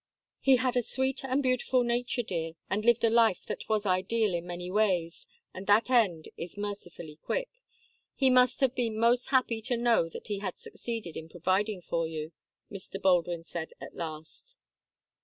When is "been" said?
8.73-8.99